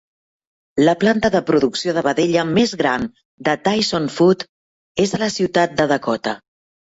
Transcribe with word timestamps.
La 0.85 0.93
planta 1.01 1.29
de 1.35 1.41
producció 1.49 1.93
de 1.97 2.03
vedella 2.07 2.45
més 2.53 2.73
gran 2.79 3.05
de 3.49 3.55
Tyson 3.67 4.09
Food 4.15 4.47
és 5.05 5.15
a 5.15 5.21
la 5.27 5.31
ciutat 5.37 5.77
de 5.83 5.89
Dakota. 5.95 6.35